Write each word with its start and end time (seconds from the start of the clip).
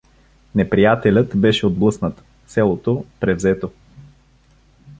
Неприятелят 0.55 1.37
беше 1.37 1.65
отблъснат, 1.67 2.23
селото— 2.47 3.05
превзето. 3.19 3.71